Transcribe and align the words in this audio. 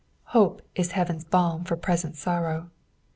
Hope 0.33 0.63
is 0.73 0.93
heaven's 0.93 1.23
balm 1.25 1.63
for 1.63 1.77
present 1.77 2.15
sorrow. 2.15 2.71